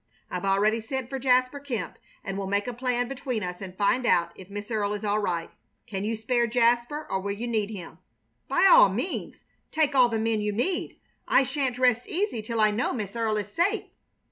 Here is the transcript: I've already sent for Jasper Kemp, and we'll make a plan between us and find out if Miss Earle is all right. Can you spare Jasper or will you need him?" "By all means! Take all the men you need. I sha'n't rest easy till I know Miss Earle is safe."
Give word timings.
I've 0.31 0.45
already 0.45 0.79
sent 0.79 1.11
for 1.11 1.19
Jasper 1.19 1.59
Kemp, 1.59 1.99
and 2.23 2.35
we'll 2.35 2.47
make 2.47 2.65
a 2.65 2.73
plan 2.73 3.07
between 3.07 3.43
us 3.43 3.61
and 3.61 3.77
find 3.77 4.03
out 4.03 4.31
if 4.35 4.49
Miss 4.49 4.71
Earle 4.71 4.93
is 4.95 5.03
all 5.03 5.19
right. 5.19 5.51
Can 5.85 6.03
you 6.03 6.15
spare 6.15 6.47
Jasper 6.47 7.05
or 7.07 7.19
will 7.21 7.33
you 7.33 7.45
need 7.47 7.69
him?" 7.69 7.99
"By 8.47 8.65
all 8.67 8.89
means! 8.89 9.43
Take 9.71 9.93
all 9.93 10.09
the 10.09 10.17
men 10.17 10.41
you 10.41 10.53
need. 10.53 10.99
I 11.27 11.43
sha'n't 11.43 11.77
rest 11.77 12.07
easy 12.07 12.41
till 12.41 12.59
I 12.59 12.71
know 12.71 12.93
Miss 12.93 13.15
Earle 13.15 13.37
is 13.37 13.49
safe." 13.49 13.91